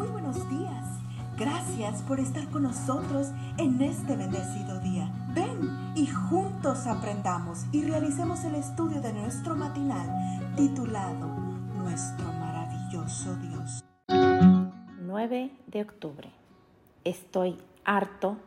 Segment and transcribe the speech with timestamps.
[0.00, 0.86] Muy buenos días.
[1.36, 5.12] Gracias por estar con nosotros en este bendecido día.
[5.34, 10.08] Ven y juntos aprendamos y realicemos el estudio de nuestro matinal
[10.56, 13.84] titulado Nuestro maravilloso Dios.
[15.02, 16.30] 9 de octubre.
[17.04, 18.38] Estoy harto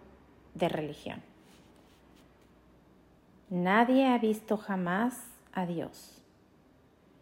[0.56, 1.22] de religión.
[3.52, 5.20] Nadie ha visto jamás
[5.54, 6.20] a Dios.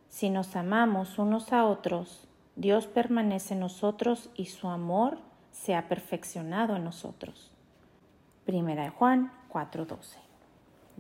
[0.08, 2.30] Si nos amamos unos a otros,
[2.62, 5.18] Dios permanece en nosotros y su amor
[5.50, 7.50] se ha perfeccionado en nosotros.
[8.46, 10.20] Primera de Juan 4:12.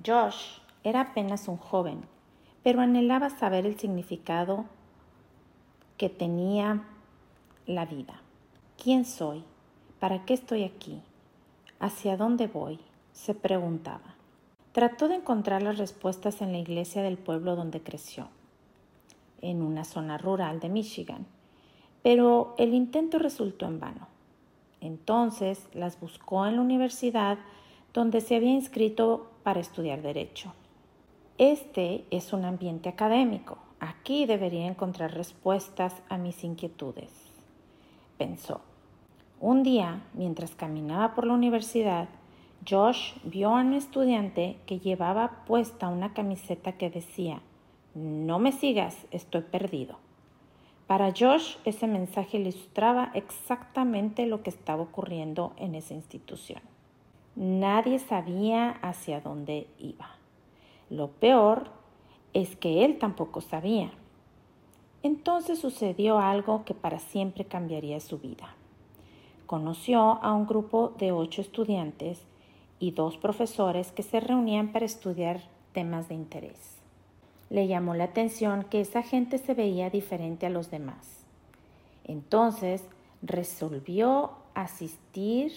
[0.03, 2.01] Josh era apenas un joven,
[2.63, 4.65] pero anhelaba saber el significado
[5.97, 6.81] que tenía
[7.67, 8.19] la vida.
[8.83, 9.43] ¿Quién soy?
[9.99, 11.03] ¿Para qué estoy aquí?
[11.79, 12.79] ¿Hacia dónde voy?
[13.13, 14.15] se preguntaba.
[14.71, 18.29] Trató de encontrar las respuestas en la iglesia del pueblo donde creció,
[19.41, 21.27] en una zona rural de Michigan,
[22.03, 24.07] pero el intento resultó en vano.
[24.79, 27.37] Entonces las buscó en la universidad
[27.93, 30.53] donde se había inscrito para estudiar derecho.
[31.37, 33.57] Este es un ambiente académico.
[33.79, 37.11] Aquí debería encontrar respuestas a mis inquietudes,
[38.17, 38.61] pensó.
[39.39, 42.07] Un día, mientras caminaba por la universidad,
[42.69, 47.41] Josh vio a un estudiante que llevaba puesta una camiseta que decía,
[47.95, 49.97] No me sigas, estoy perdido.
[50.91, 56.59] Para Josh ese mensaje ilustraba exactamente lo que estaba ocurriendo en esa institución.
[57.37, 60.09] Nadie sabía hacia dónde iba.
[60.89, 61.69] Lo peor
[62.33, 63.93] es que él tampoco sabía.
[65.01, 68.53] Entonces sucedió algo que para siempre cambiaría su vida.
[69.45, 72.21] Conoció a un grupo de ocho estudiantes
[72.79, 75.39] y dos profesores que se reunían para estudiar
[75.71, 76.80] temas de interés.
[77.51, 81.25] Le llamó la atención que esa gente se veía diferente a los demás.
[82.05, 82.81] Entonces
[83.21, 85.51] resolvió asistir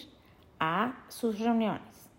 [0.59, 2.11] a sus reuniones.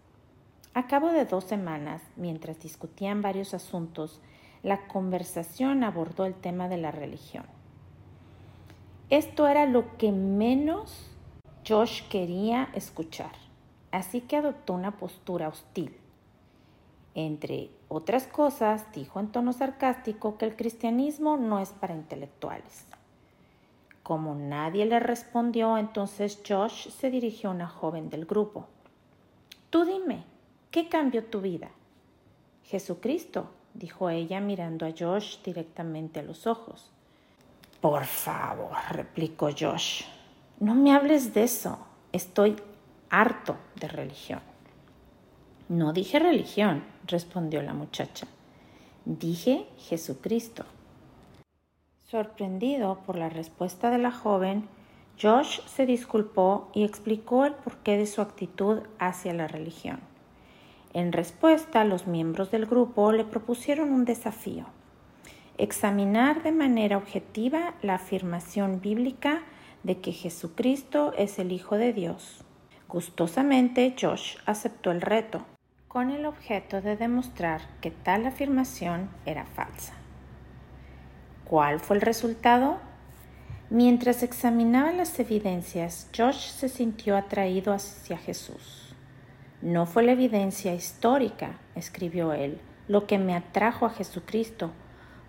[0.74, 4.22] A cabo de dos semanas, mientras discutían varios asuntos,
[4.64, 7.46] la conversación abordó el tema de la religión.
[9.10, 11.12] Esto era lo que menos
[11.68, 13.34] Josh quería escuchar,
[13.92, 15.98] así que adoptó una postura hostil.
[17.16, 22.86] Entre otras cosas, dijo en tono sarcástico que el cristianismo no es para intelectuales.
[24.04, 28.68] Como nadie le respondió, entonces Josh se dirigió a una joven del grupo.
[29.70, 30.26] Tú dime,
[30.70, 31.70] ¿qué cambió tu vida?
[32.66, 36.92] Jesucristo, dijo ella mirando a Josh directamente a los ojos.
[37.80, 40.04] Por favor, replicó Josh,
[40.60, 41.78] no me hables de eso.
[42.12, 42.56] Estoy
[43.10, 44.42] harto de religión.
[45.68, 48.28] No dije religión, respondió la muchacha.
[49.04, 50.64] Dije Jesucristo.
[52.04, 54.68] Sorprendido por la respuesta de la joven,
[55.20, 60.02] Josh se disculpó y explicó el porqué de su actitud hacia la religión.
[60.94, 64.66] En respuesta, los miembros del grupo le propusieron un desafío,
[65.58, 69.42] examinar de manera objetiva la afirmación bíblica
[69.82, 72.46] de que Jesucristo es el Hijo de Dios.
[72.88, 75.44] Gustosamente, Josh aceptó el reto,
[75.96, 79.94] con el objeto de demostrar que tal afirmación era falsa.
[81.46, 82.80] ¿Cuál fue el resultado?
[83.70, 88.94] Mientras examinaba las evidencias, Josh se sintió atraído hacia Jesús.
[89.62, 94.72] No fue la evidencia histórica, escribió él, lo que me atrajo a Jesucristo,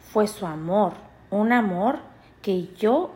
[0.00, 0.94] fue su amor,
[1.31, 2.00] un amor
[2.43, 3.12] que yo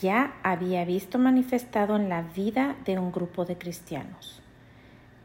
[0.00, 4.40] ya había visto manifestado en la vida de un grupo de cristianos.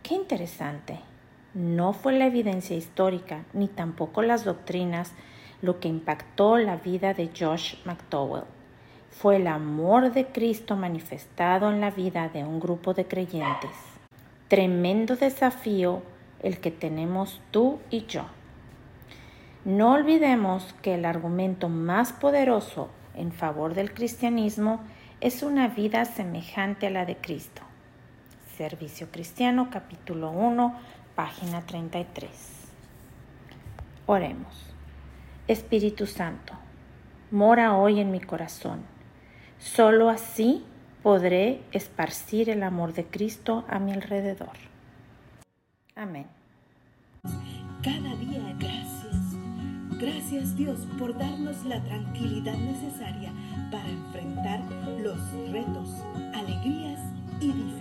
[0.02, 1.11] Qué interesante.
[1.54, 5.14] No fue la evidencia histórica ni tampoco las doctrinas
[5.62, 8.46] lo que impactó la vida de Josh McDowell.
[9.10, 13.92] Fue el amor de Cristo manifestado en la vida de un grupo de creyentes
[14.52, 16.04] tremendo desafío
[16.44, 18.26] el que tenemos tú y yo.
[19.64, 24.82] No olvidemos que el argumento más poderoso en favor del cristianismo
[25.22, 27.62] es una vida semejante a la de Cristo.
[28.58, 30.76] Servicio Cristiano, capítulo 1,
[31.16, 32.30] página 33.
[34.06, 34.54] Oremos.
[35.48, 36.54] Espíritu Santo,
[37.30, 38.82] mora hoy en mi corazón.
[39.60, 40.64] Solo así
[41.04, 44.58] podré esparcir el amor de Cristo a mi alrededor.
[45.96, 46.28] Amén.
[47.84, 49.16] Cada día gracias.
[50.00, 53.32] Gracias Dios por darnos la tranquilidad necesaria
[53.72, 54.62] para enfrentar
[55.00, 55.20] los
[55.52, 55.90] retos,
[56.34, 57.00] alegrías
[57.40, 57.81] y dificultades